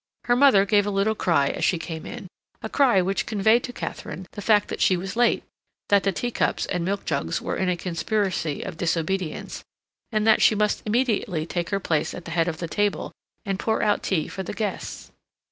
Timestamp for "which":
3.03-3.27